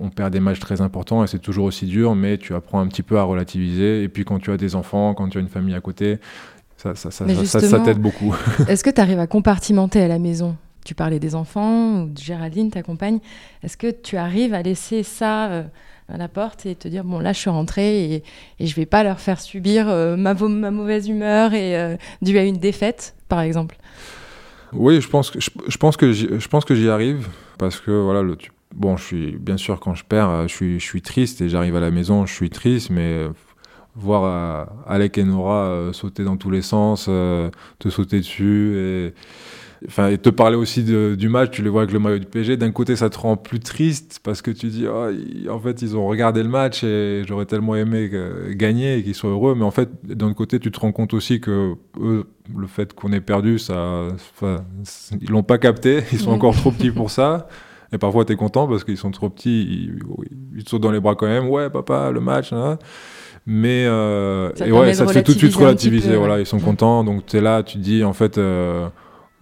[0.00, 2.86] on, perd des matchs très importants et c'est toujours aussi dur, mais tu apprends un
[2.86, 4.04] petit peu à relativiser.
[4.04, 6.18] Et puis quand tu as des enfants, quand tu as une famille à côté,
[6.76, 7.26] ça, ça, ça,
[7.60, 8.34] ça t'aide beaucoup.
[8.68, 10.56] Est-ce que tu arrives à compartimenter à la maison?
[10.84, 13.18] Tu parlais des enfants, ou de Géraldine, ta compagne.
[13.62, 15.62] Est-ce que tu arrives à laisser ça euh,
[16.08, 18.24] à la porte et te dire bon là je suis rentrée et,
[18.60, 22.36] et je vais pas leur faire subir euh, ma, ma, mauvaise humeur et euh, dû
[22.38, 23.76] à une défaite par exemple.
[24.72, 28.22] Oui je pense que je, pense que j'y arrive parce que voilà
[28.74, 31.76] bon je suis bien sûr quand je perds je suis je suis triste et j'arrive
[31.76, 33.26] à la maison je suis triste mais
[33.94, 39.14] voir Alec et Nora sauter dans tous les sens te sauter dessus et
[39.86, 42.56] enfin, et te parler aussi du match, tu les vois avec le maillot du PSG.
[42.56, 45.10] D'un côté, ça te rend plus triste parce que tu dis, oh,
[45.50, 48.10] en fait, ils ont regardé le match et j'aurais tellement aimé
[48.50, 49.54] gagner et qu'ils soient heureux.
[49.54, 52.24] Mais en fait, d'un côté, tu te rends compte aussi que eux,
[52.56, 54.08] le fait qu'on ait perdu, ça,
[55.20, 56.02] ils l'ont pas capté.
[56.12, 57.48] Ils sont encore trop petits pour ça.
[57.92, 59.90] Et parfois, tu es content parce qu'ils sont trop petits.
[60.54, 61.48] Ils, te sautent dans les bras quand même.
[61.48, 62.52] Ouais, papa, le match.
[62.52, 62.78] Hein.
[63.46, 66.16] Mais euh, et ouais, ça te fait tout de suite relativiser.
[66.16, 67.04] Voilà, ils sont contents.
[67.04, 68.36] Donc, tu es là, tu te dis, en fait.
[68.36, 68.88] Euh,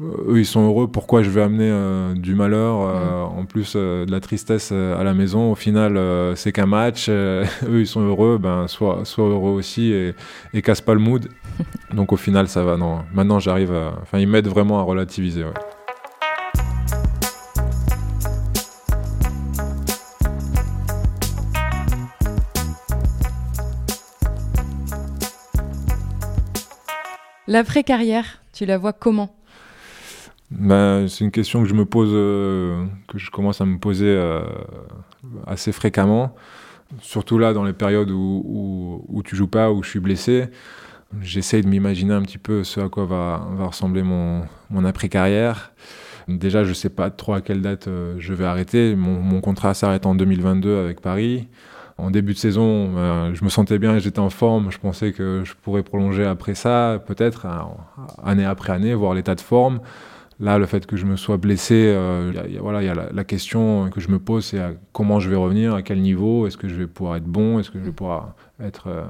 [0.00, 4.04] eux ils sont heureux, pourquoi je vais amener euh, du malheur, euh, en plus euh,
[4.04, 5.52] de la tristesse à la maison?
[5.52, 5.98] Au final,
[6.36, 10.14] c'est qu'un match, eux ils sont heureux, ben sois, heureux aussi et,
[10.54, 11.28] et, casse pas le mood.
[11.94, 12.76] Donc au final, ça va.
[12.76, 13.94] Non, maintenant j'arrive à.
[14.02, 15.44] Enfin, ils m'aident vraiment à relativiser.
[27.48, 29.41] L'après-carrière, tu la vois comment?
[30.58, 34.06] Ben, C'est une question que je me pose, euh, que je commence à me poser
[34.06, 34.42] euh,
[35.46, 36.34] assez fréquemment.
[37.00, 40.48] Surtout là, dans les périodes où, où, où, tu joues pas, où je suis blessé.
[41.20, 44.44] J'essaye de m'imaginer un petit peu ce à quoi va, ressembler mon,
[44.84, 45.72] après-carrière.
[46.28, 48.94] Déjà, je sais pas trop à quelle date euh, je vais arrêter.
[48.94, 51.48] Mon, mon contrat s'arrête en 2022 avec Paris.
[51.98, 54.72] En début de saison, je me sentais bien, j'étais en forme.
[54.72, 57.46] Je pensais que je pourrais prolonger après ça, peut-être,
[58.24, 59.78] année après année, voir l'état de forme.
[60.42, 63.88] Là, le fait que je me sois blessé, euh, voilà, il y a la, question
[63.90, 64.60] que je me pose, c'est
[64.92, 67.70] comment je vais revenir, à quel niveau, est-ce que je vais pouvoir être bon, est-ce
[67.70, 69.04] que je vais pouvoir être, euh,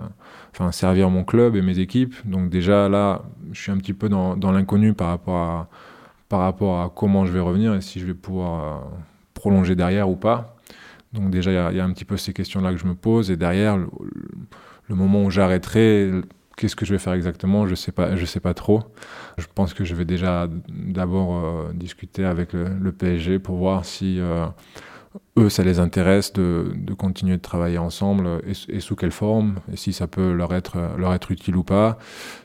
[0.50, 2.14] enfin, servir mon club et mes équipes.
[2.26, 5.68] Donc déjà là, je suis un petit peu dans, l'inconnu par rapport à
[6.28, 8.88] par rapport à comment je vais revenir et si je vais pouvoir euh,
[9.32, 10.56] prolonger derrière ou pas.
[11.14, 13.36] Donc déjà, il y, a un petit peu ces questions-là que je me pose et
[13.38, 16.10] derrière, le moment où j'arrêterai
[16.56, 18.82] Qu'est-ce que je vais faire exactement Je sais pas, je sais pas trop.
[19.38, 24.20] Je pense que je vais déjà d'abord euh, discuter avec le, PSG pour voir si
[24.20, 24.46] euh,
[25.38, 28.28] eux, ça les intéresse de, de, continuer de travailler ensemble
[28.68, 31.98] et, sous quelle forme, et si ça peut leur être, leur être utile ou pas.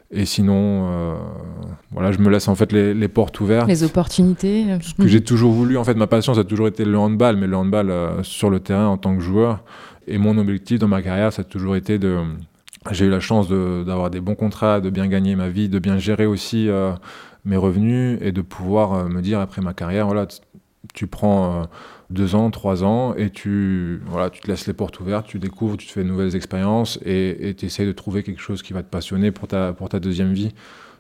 [0.10, 1.16] Et sinon, euh,
[1.92, 3.68] voilà, je me laisse en fait les, les, portes ouvertes.
[3.68, 4.66] Les opportunités.
[4.82, 7.36] Ce que j'ai toujours voulu, en fait, ma passion, ça a toujours été le handball,
[7.36, 9.64] mais le handball sur le terrain en tant que joueur.
[10.08, 12.22] Et mon objectif dans ma carrière, ça a toujours été de
[12.92, 15.98] j'ai eu la chance d'avoir des bons contrats, de bien gagner ma vie, de bien
[15.98, 16.92] gérer aussi euh,
[17.46, 20.28] mes revenus et de pouvoir euh, me dire après ma carrière, voilà,
[20.94, 21.64] tu prends euh,
[22.10, 25.78] deux ans, trois ans et tu, voilà, tu te laisses les portes ouvertes, tu découvres,
[25.78, 28.84] tu te fais de nouvelles expériences et tu essayes de trouver quelque chose qui va
[28.84, 30.54] te passionner pour ta, pour ta deuxième vie.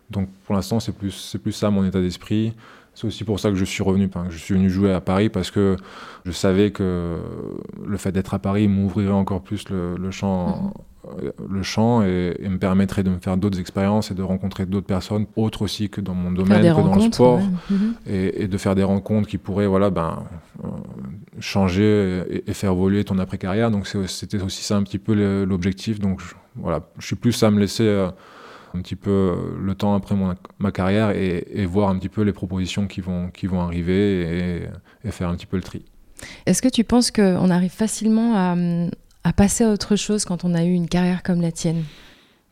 [0.09, 2.53] Donc pour l'instant, c'est plus, plus ça mon état d'esprit.
[2.93, 5.29] C'est aussi pour ça que je suis revenu, que je suis venu jouer à Paris
[5.29, 5.77] parce que
[6.25, 7.19] je savais que
[7.85, 10.81] le fait d'être à Paris m'ouvrirait encore plus le, champ mm-hmm.
[11.21, 14.87] Euh, le champ et, me permettrait de me faire d'autres expériences et de rencontrer d'autres
[14.87, 17.39] personnes autres aussi que dans mon domaine, que dans le sport,
[17.69, 17.95] mhm.
[18.07, 20.23] et, de faire des rencontres qui pourraient voilà, ben,
[20.63, 20.67] euh,
[21.39, 23.71] changer et, faire évoluer ton après-carrière.
[23.71, 25.99] Donc c'était aussi ça un petit peu l'objectif.
[25.99, 28.09] Donc je, voilà, je suis plus à me laisser euh,
[28.73, 30.15] un petit peu le temps après
[30.59, 34.67] ma carrière et, voir un petit peu les propositions qui vont, qui vont arriver
[35.03, 35.85] et, faire un petit peu le tri.
[36.45, 38.55] Est-ce que tu penses qu'on arrive facilement à,
[39.27, 41.83] à passer à autre chose quand on a eu une carrière comme la tienne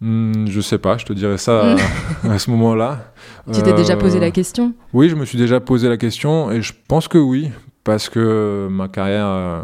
[0.01, 1.75] hmm, Je sais pas, je te dirais ça
[2.23, 3.13] à, ce moment-là.
[3.53, 6.51] Tu t'es déjà posé la euh, question Oui, je me suis déjà posé la question
[6.51, 7.49] et je pense que oui,
[7.85, 9.63] parce que ma carrière euh,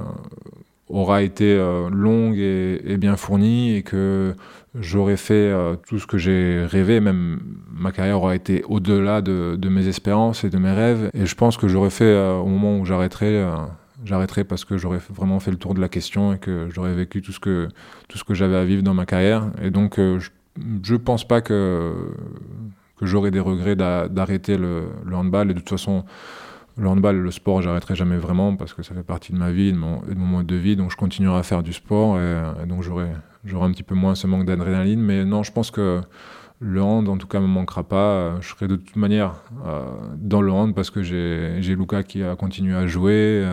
[0.87, 4.33] aura été euh, longue et, bien fournie et que
[4.79, 5.53] j'aurais fait
[5.89, 7.41] tout ce que j'ai rêvé, même
[7.73, 11.09] ma carrière aura été au-delà de, de, mes espérances et de mes rêves.
[11.13, 13.45] Et je pense que j'aurais fait, au moment où j'arrêterai,
[14.05, 17.21] j'arrêterai parce que j'aurais vraiment fait le tour de la question et que j'aurais vécu
[17.21, 17.69] tout ce que,
[18.07, 19.51] tout ce que j'avais à vivre dans ma carrière.
[19.61, 20.19] Et donc, euh,
[20.83, 21.93] je ne pense pas que,
[22.97, 25.51] que j'aurais des regrets d'arrêter le, handball.
[25.51, 26.05] Et de toute façon,
[26.77, 29.71] le handball le sport, j'arrêterai jamais vraiment parce que ça fait partie de ma vie,
[29.71, 30.75] de mon, de mon mode de vie.
[30.75, 33.11] Donc, je continuerai à faire du sport et, donc, j'aurai
[33.65, 35.01] un petit peu moins ce manque d'adrénaline.
[35.01, 36.01] Mais non, je pense que
[36.61, 38.39] le hand, en tout cas, me manquera pas.
[38.39, 39.43] Je serai de toute manière
[40.15, 43.45] dans le hand parce que j'ai Luca qui a continué à jouer.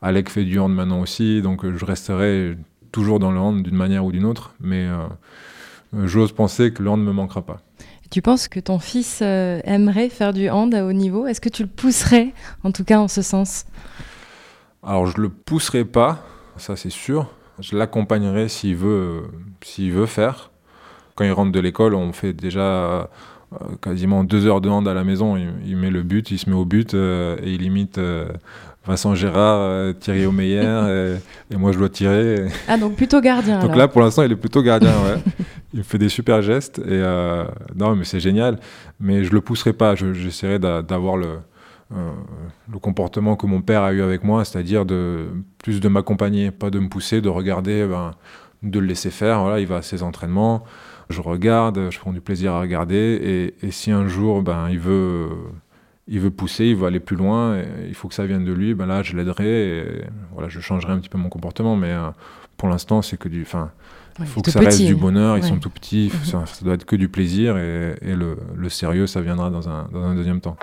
[0.00, 2.56] Alec fait du hand maintenant aussi, donc je resterai
[2.92, 4.54] toujours dans le hand d'une manière ou d'une autre.
[4.60, 4.86] Mais
[6.04, 7.60] j'ose penser que le hand ne me manquera pas.
[8.12, 11.26] Tu penses que ton fils euh, aimerait faire du hand à haut niveau?
[11.26, 13.64] Est-ce que tu le pousserais, en tout cas en ce sens?
[14.82, 16.22] Alors je le pousserai pas,
[16.58, 17.30] ça c'est sûr.
[17.58, 19.22] Je l'accompagnerai s'il veut,
[19.62, 20.51] s'il veut faire.
[21.14, 23.04] Quand il rentre de l'école, on fait déjà euh,
[23.80, 25.36] quasiment deux heures de hand à la maison.
[25.36, 27.98] Il, met le but, il se met au but euh, et il imite
[28.84, 30.60] Vincent Gérard, euh, Thierry Omeyer,
[31.50, 32.46] et, moi je dois tirer.
[32.66, 33.60] Ah, donc plutôt gardien.
[33.60, 35.44] donc là, pour l'instant, il est plutôt gardien, ouais.
[35.74, 37.44] il fait des super gestes, et euh,
[37.76, 38.58] non, mais c'est génial.
[38.98, 41.38] Mais je le pousserai pas, j'essaierai d'avoir le,
[41.92, 42.10] euh,
[42.72, 46.70] le comportement que mon père a eu avec moi, c'est-à-dire de plus de m'accompagner, pas
[46.70, 48.12] de me pousser, de regarder, ben,
[48.64, 49.42] de le laisser faire.
[49.42, 50.64] Voilà, il va à ses entraînements,
[51.12, 54.78] je regarde, je prends du plaisir à regarder, et, et si un jour, ben, il
[54.78, 55.28] veut
[56.08, 58.74] il veut pousser, il veut aller plus loin, il faut que ça vienne de lui,
[58.74, 62.10] ben là je l'aiderai, et voilà, je changerai un petit peu mon comportement, mais euh,
[62.56, 63.42] pour l'instant c'est que du...
[63.42, 63.70] Enfin,
[64.18, 66.44] il faut que ça reste du bonheur, ils sont tout petits, mhm.
[66.44, 70.02] ça, doit être que du plaisir, et, le, le, sérieux ça viendra dans un, dans
[70.02, 70.56] un deuxième temps.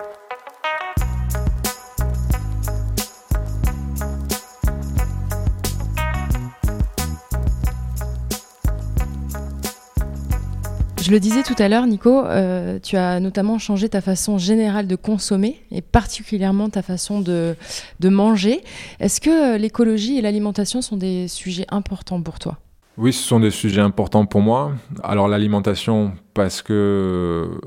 [11.10, 14.86] Je le disais tout à l'heure, Nico, euh, tu as notamment changé ta façon générale
[14.86, 17.56] de consommer et particulièrement ta façon de,
[18.00, 18.62] de manger.
[19.00, 22.60] Est-ce que euh, l'écologie et l'alimentation sont des sujets importants pour toi?
[22.96, 24.74] Oui, ce sont des sujets importants pour moi.
[25.02, 27.60] Alors l'alimentation, parce que euh,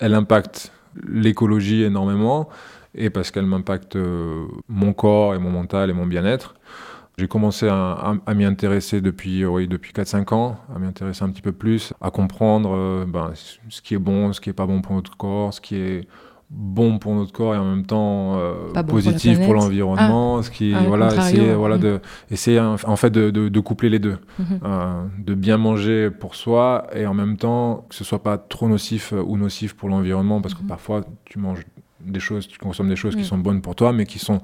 [0.00, 0.72] elle impacte
[1.06, 2.48] l'écologie énormément
[2.96, 3.96] et parce qu'elle m'impacte
[4.66, 6.56] mon corps et mon mental et mon bien-être.
[7.18, 11.42] J'ai commencé à, m'y intéresser depuis, oui, depuis 4-5 ans, à m'y intéresser un petit
[11.42, 13.32] peu plus, à comprendre euh, ben,
[13.68, 16.06] ce qui est bon, ce qui n'est pas bon pour notre corps, ce qui est
[16.48, 20.42] bon pour notre corps et en même temps euh, positif pour l'environnement, ah.
[20.44, 21.80] ce qui ah, voilà essayer voilà mm.
[21.80, 22.00] de
[22.30, 24.60] essayer en fait de, de, coupler les deux, mm-hmm.
[24.64, 28.68] euh, de bien manger pour soi et en même temps que ce soit pas trop
[28.68, 30.68] nocif ou nocif pour l'environnement parce que mm-hmm.
[30.68, 31.66] parfois tu manges
[32.12, 33.24] des choses, tu consommes des choses qui mm.
[33.24, 34.40] sont bonnes pour toi mais qui sont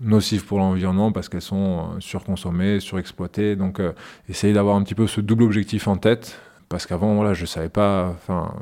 [0.00, 3.56] nocives pour l'environnement parce qu'elles sont euh, surconsommées, surexploitées.
[3.56, 3.92] Donc, euh,
[4.28, 6.38] essayer d'avoir un petit peu ce double objectif en tête.
[6.68, 8.54] Parce qu'avant, voilà, je savais pas, enfin,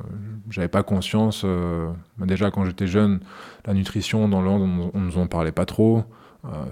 [0.50, 1.42] j'avais pas conscience.
[1.44, 3.20] Euh, déjà, quand j'étais jeune,
[3.66, 6.04] la nutrition dans le on, on nous en parlait pas trop.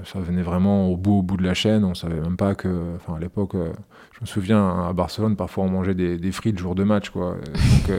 [0.05, 1.85] Ça venait vraiment au bout, au bout de la chaîne.
[1.85, 5.69] On savait même pas que, enfin, à l'époque, je me souviens à Barcelone, parfois on
[5.69, 7.37] mangeait des, frites le jour de match, quoi.
[7.37, 7.99] Donc,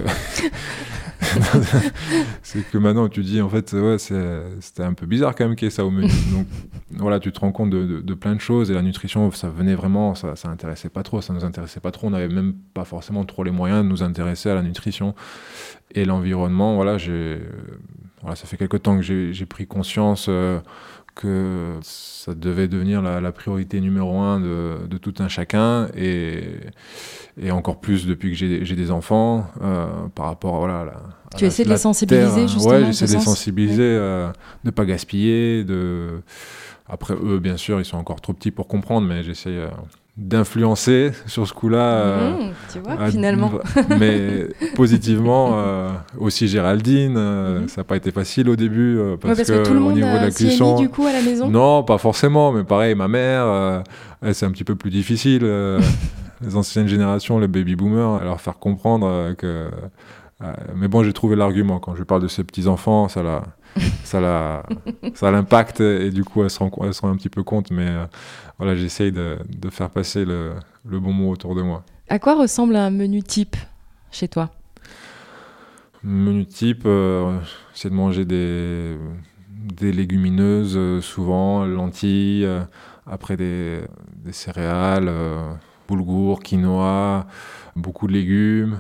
[2.43, 5.65] c'est que maintenant tu dis en fait ouais c'était un peu bizarre quand même qu'il
[5.65, 6.47] y ait ça au menu donc
[6.91, 10.15] voilà tu te rends compte de, plein de choses et la nutrition ça venait vraiment
[10.15, 13.25] ça, ça intéressait pas trop ça nous intéressait pas trop on n'avait même pas forcément
[13.25, 15.13] trop les moyens de nous intéresser à la nutrition
[15.93, 16.97] et l'environnement voilà
[18.21, 20.59] voilà, ça fait quelque temps que j'ai pris conscience euh,
[21.19, 26.43] que ça devait devenir la, priorité numéro un de, tout un chacun et,
[27.41, 30.93] et encore plus depuis que j'ai des enfants euh, par rapport à, voilà,
[31.37, 34.33] tu essaies de les sensibiliser justement Ouais, j'essaie de les sensibiliser, euh, de
[34.65, 35.65] ne pas gaspiller.
[35.65, 36.21] De...
[36.87, 39.67] Après, eux, bien sûr, ils sont encore trop petits pour comprendre, mais j'essaie euh,
[40.19, 41.79] d'influencer sur ce coup-là.
[41.99, 43.51] Euh, mmh, tu vois, finalement.
[43.99, 45.57] mais positivement,
[46.17, 47.67] aussi Géraldine, mmh.
[47.67, 48.97] ça n'a pas été facile au début.
[49.21, 50.75] parce, parce, que, tout le monde au niveau de la cuisson.
[50.77, 51.49] du coup à la maison?
[51.49, 53.83] Non, pas forcément, mais pareil, ma mère,
[54.31, 55.41] c'est un petit peu plus difficile.
[56.41, 59.69] les anciennes générations, les baby boomers, à leur faire comprendre que
[60.41, 61.79] euh, mais bon, j'ai trouvé l'argument.
[61.79, 63.43] Quand je parle de ces petits-enfants, ça la,
[64.03, 64.63] ça la,
[65.13, 67.71] ça l'impacte et du coup, elles se, rendent, un petit peu compte.
[67.71, 68.05] Mais euh,
[68.57, 70.53] voilà, j'essaye de, de, faire passer le,
[70.85, 71.83] le, bon mot autour de moi.
[72.09, 73.55] À quoi ressemble un menu type
[74.11, 74.49] chez toi?
[76.03, 77.37] Menu type, euh,
[77.73, 78.97] c'est de manger des,
[79.49, 82.47] des légumineuses, souvent lentilles,
[83.05, 83.81] après des,
[84.23, 85.11] des céréales,
[85.87, 87.27] boulgour, quinoa,
[87.75, 88.79] beaucoup de légumes.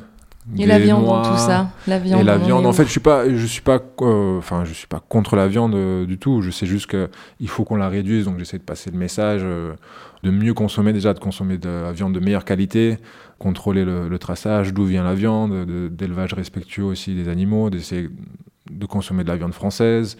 [0.57, 2.99] Et la viande dans tout ça la viande, Et la viande, en fait, je suis
[2.99, 6.41] pas, je suis pas, euh, enfin, je suis pas contre la viande euh, du tout.
[6.41, 9.73] Je sais juste qu'il faut qu'on la réduise, donc j'essaie de passer le message euh,
[10.23, 12.97] de mieux consommer déjà, de consommer de la viande de meilleure qualité,
[13.37, 18.09] contrôler le, traçage, d'où vient la viande, d'élevage respectueux aussi des animaux, d'essayer
[18.69, 20.17] de consommer de la viande française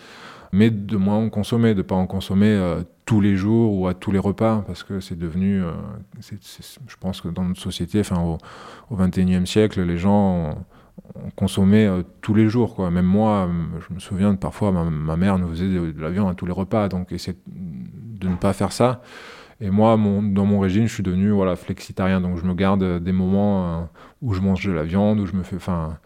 [0.52, 3.94] mais de moins en consommer, de pas en consommer euh, tous les jours ou à
[3.94, 5.72] tous les repas, parce que c'est devenu, euh,
[6.20, 8.38] je pense que dans notre société, enfin au,
[8.90, 10.58] au 21e siècle, les gens ont,
[11.36, 12.76] consommé euh, tous les jours.
[12.76, 12.92] Quoi.
[12.92, 13.50] Même moi,
[13.88, 16.52] je me souviens de parfois, ma, mère nous faisait de, la viande à tous les
[16.52, 19.02] repas, donc essayer de ne pas faire ça.
[19.62, 23.02] Et moi, mon, dans mon régime, je suis devenu voilà, flexitarien, donc je me garde
[23.04, 23.90] des moments
[24.22, 25.98] où je mange de la viande, où je me fais, enfin,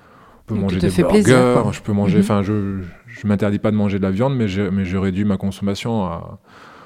[0.45, 2.43] peux manger des burgers, je peux manger, mhm.
[2.43, 5.37] je, je m'interdis pas de manger de la viande, mais je, mais je réduis ma
[5.37, 6.39] consommation à,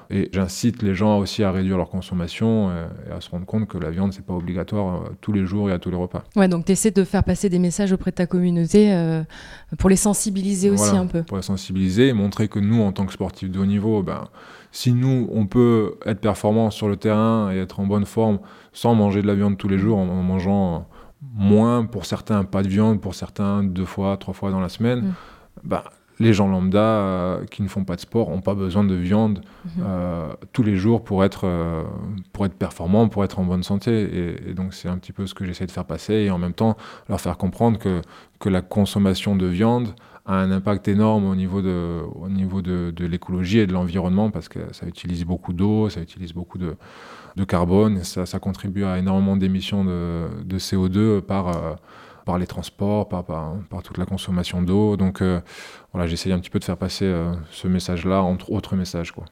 [0.10, 3.78] et j'incite les gens aussi à réduire leur consommation et, à se rendre compte que
[3.78, 6.24] la viande, c'est pas obligatoire euh, tous les jours et à tous les repas.
[6.36, 9.24] Ouais, donc tu essaies de faire passer des messages auprès de ta communauté euh,
[9.78, 11.24] pour les sensibiliser aussi un peu.
[11.24, 14.30] Pour les sensibiliser et montrer que nous, en tant que sportifs de haut niveau, ben,
[14.72, 18.40] si nous, on peut être performants sur le terrain et être en bonne forme
[18.72, 20.88] sans manger de la viande tous les jours, en, mangeant
[21.34, 25.00] moins, pour certains, pas de viande, pour certains, deux fois, trois fois dans la semaine,
[25.00, 25.14] mm.
[25.66, 25.84] ben,
[26.20, 29.42] les gens lambda euh, qui ne font pas de sport n'ont pas besoin de viande
[29.66, 29.84] mhm.
[29.86, 31.84] euh, tous les jours pour être, euh,
[32.34, 34.38] pour être performant, pour être en bonne santé.
[34.50, 36.54] Et, donc c'est un petit peu ce que j'essaie de faire passer et en même
[36.54, 36.78] temps
[37.10, 38.02] leur faire comprendre que,
[38.40, 39.90] que la consommation de viande
[40.26, 44.30] a un impact énorme au niveau de, au niveau de, de l'écologie et de l'environnement
[44.30, 46.76] parce que ça utilise beaucoup d'eau, ça utilise beaucoup de,
[47.36, 51.78] de carbone ça, ça contribue à énormément d'émissions de, de, CO2 par
[52.28, 53.26] par les transports, par,
[53.84, 54.98] toute la consommation d'eau.
[54.98, 55.40] Donc euh,
[55.94, 59.14] voilà, j'essaye un petit peu de faire passer euh, ce message-là, entre autres messages.
[59.14, 59.24] Quoi.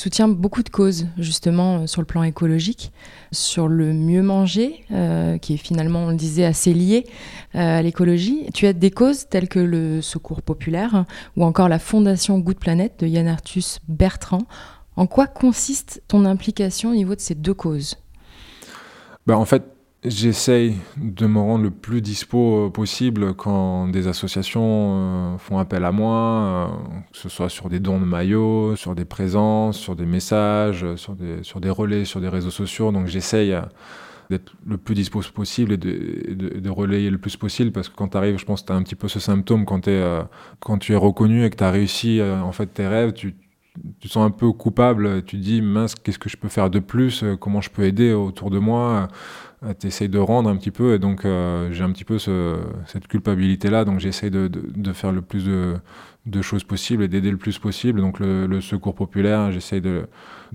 [0.00, 2.90] Soutiens beaucoup de causes, justement, euh, sur le plan écologique,
[3.32, 7.06] sur le mieux manger, euh, qui est finalement, on le disait, assez lié
[7.54, 8.46] euh, à l'écologie.
[8.54, 11.04] Tu as des causes telles que le Secours populaire
[11.36, 14.42] ou encore la Fondation Good Planet de Yann Arthus Bertrand.
[14.96, 17.96] En quoi consiste ton implication au niveau de ces deux causes?
[19.26, 19.64] Ben, En fait,
[20.02, 25.84] J'essaye de me rendre le plus dispo euh, possible quand des associations euh, font appel
[25.84, 26.66] à moi, euh,
[27.12, 31.14] que ce soit sur des dons de maillots, sur des présences, sur des messages, sur
[31.14, 32.92] des, sur des relais, sur des réseaux sociaux.
[32.92, 33.54] Donc j'essaye
[34.30, 38.08] d'être le plus dispo possible et de, de, relayer le plus possible parce que quand
[38.08, 40.02] tu arrives, je pense que tu as un petit peu ce symptôme quand, es,
[40.60, 43.34] quand tu es reconnu et que tu as réussi en fait tes rêves, tu,
[44.00, 46.70] tu te sens un peu coupable, tu te dis mince, qu'est-ce que je peux faire
[46.70, 49.08] de plus, comment je peux aider autour de moi
[49.62, 52.18] euh, tu essayes de rendre un petit peu, et donc euh, j'ai un petit peu
[52.18, 55.74] cette culpabilité-là, donc j'essaye de, de, faire le plus de,
[56.24, 58.00] de choses possibles et d'aider le plus possible.
[58.00, 60.06] Donc le, secours populaire, j'essaye de,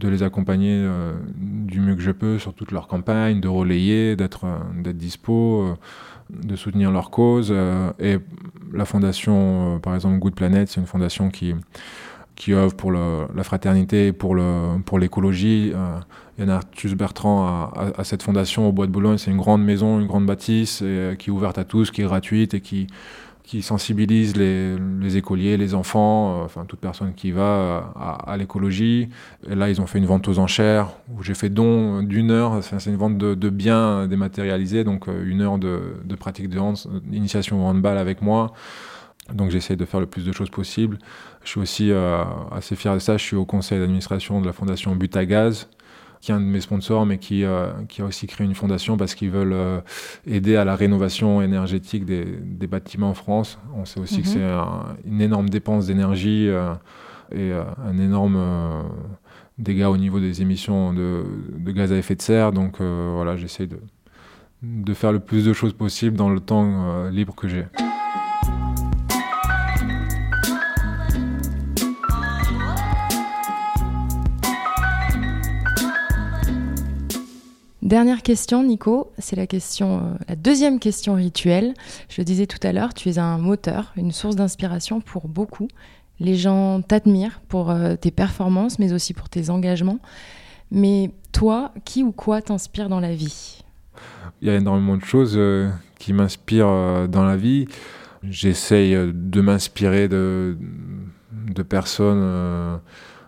[0.02, 4.46] les accompagner euh, du mieux que je peux sur toute leur campagne, de relayer, d'être
[4.82, 5.76] d'être dispo,
[6.32, 7.54] de soutenir leur cause.
[8.00, 8.18] et
[8.74, 11.54] la fondation, par exemple Good Planet, c'est une fondation qui
[12.36, 15.70] qui œuvre pour le, la fraternité pour l'écologie.
[15.72, 16.00] Pour euh,
[16.38, 19.18] Yann Arthus Bertrand à, cette fondation au Bois de Boulogne.
[19.18, 22.06] C'est une grande maison, une grande bâtisse et, qui est ouverte à tous, qui est
[22.06, 22.88] gratuite et qui,
[23.44, 28.32] qui sensibilise les, les écoliers, les enfants, euh, enfin toute personne qui va euh, à,
[28.32, 29.08] à l'écologie.
[29.50, 32.62] Et là, ils ont fait une vente aux enchères où j'ai fait don d'une heure.
[32.62, 36.76] C'est une vente de, de, biens dématérialisés, donc une heure de, de pratique de hand,
[37.06, 38.52] d'initiation au handball avec moi.
[39.34, 41.00] Donc j'essaie de faire le plus de choses possible.
[41.44, 43.18] Je suis aussi euh, assez fier de ça.
[43.18, 45.68] Je suis au conseil d'administration de la fondation Butagaz,
[46.22, 48.98] qui est un de mes sponsors, mais qui, euh, qui a aussi créé une fondation
[48.98, 49.82] parce qu'ils veulent euh,
[50.28, 53.58] aider à la rénovation énergétique des, des, bâtiments en France.
[53.76, 54.34] On sait aussi que mhm.
[54.34, 56.48] c'est une énorme dépense d'énergie
[57.32, 58.40] et un énorme
[59.58, 61.24] dégât au niveau des émissions de,
[61.58, 62.52] de, gaz à effet de serre.
[62.52, 63.80] Donc voilà, j'essaie de,
[64.62, 67.66] de faire le plus de choses possible dans le temps libre que j'ai.
[77.86, 81.76] Dernière question, Nico, c'est la question, euh, la deuxième question rituelle.
[82.10, 85.68] Je le disais tout à l'heure, tu es un moteur, une source d'inspiration pour beaucoup.
[86.20, 90.00] Les gens t'admirent pour euh, tes performances, mais aussi pour tes engagements.
[90.72, 93.62] Mais toi, qui ou quoi t'inspire dans la vie?
[94.42, 95.70] Il y a énormément de choses euh,
[96.00, 97.68] qui m'inspirent dans la vie.
[98.24, 100.58] J'essaye de m'inspirer de,
[101.70, 102.80] personnes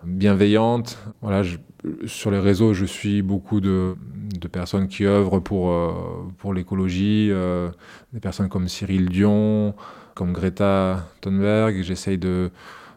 [0.02, 0.98] bienveillantes.
[1.22, 1.48] Voilà,
[2.06, 3.94] sur les réseaux, je suis beaucoup de,
[4.28, 5.92] de personnes qui œuvrent pour, euh,
[6.38, 7.70] pour l'écologie, euh,
[8.12, 9.74] des personnes comme Cyril Dion,
[10.14, 11.82] comme Greta Thunberg.
[11.82, 12.50] J'essaye de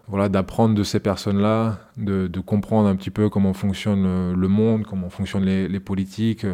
[0.07, 5.09] voilà d'apprendre de ces personnes-là, de, comprendre un petit peu comment fonctionne le, monde, comment
[5.09, 6.45] fonctionnent les, politiques,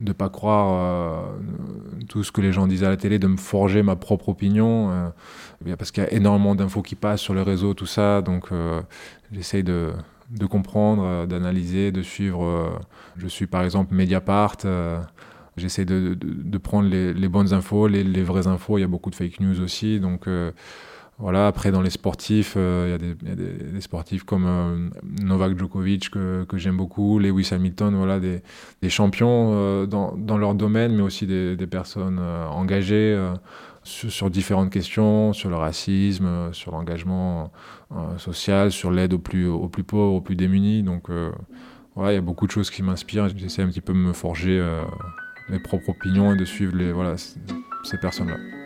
[0.00, 3.36] de pas croire euh, tout ce que les gens disent à la télé, de me
[3.36, 5.12] forger ma propre opinion,
[5.76, 8.48] parce qu'il y a énormément d'infos qui passent sur les réseaux, tout ça, donc
[9.30, 9.92] j'essaye de
[10.32, 12.44] de comprendre, euh, d'analyser, de suivre.
[12.44, 12.78] Euh,
[13.16, 14.56] je suis par exemple Mediapart.
[14.64, 15.00] Euh,
[15.56, 18.78] j'essaie de, de, prendre les, bonnes infos, les, vraies infos.
[18.78, 20.00] Il y a beaucoup de fake news aussi.
[20.00, 20.26] Donc
[21.18, 22.98] voilà, après dans les sportifs, il y a,
[23.34, 24.90] des, sportifs comme
[25.22, 28.40] Novak Djokovic que, j'aime beaucoup, Lewis Hamilton, voilà, des,
[28.88, 33.14] champions dans, leur domaine, mais aussi des, personnes engagées
[33.84, 37.52] sur, différentes questions, sur le racisme, sur l'engagement
[38.16, 40.82] social, sur l'aide aux plus, aux plus pauvres, aux plus démunis.
[40.82, 41.10] Donc
[41.94, 43.28] voilà, il y a beaucoup de choses qui m'inspirent.
[43.36, 44.64] J'essaie un petit peu de me forger
[45.48, 48.61] mes propres opinions et de suivre les, voilà, ces personnes-là.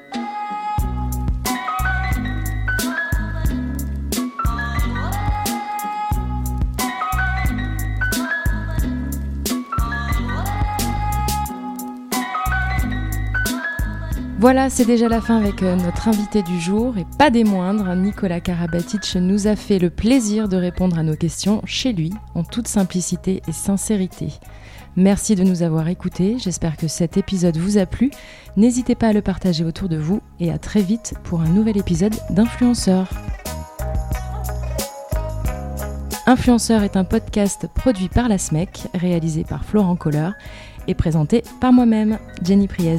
[14.39, 17.97] Voilà, c'est déjà la fin avec euh, notre invité du jour et pas des moindres.
[17.97, 22.45] Nicolas Karabatic nous a fait le plaisir de répondre à nos questions chez lui en
[22.45, 24.29] toute simplicité et sincérité.
[24.95, 28.11] Merci de nous avoir écoutés, j'espère que cet épisode vous a plu.
[28.59, 31.79] N'hésitez pas à le partager autour de vous et à très vite pour un nouvel
[31.79, 33.09] épisode d'Influenceur.
[36.27, 40.31] Influenceur est un podcast produit par la SMEC, réalisé par Florent Kohler
[40.89, 42.99] et présenté par moi-même, Jenny Priez.